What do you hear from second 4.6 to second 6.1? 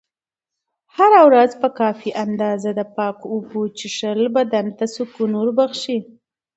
ته سکون بښي.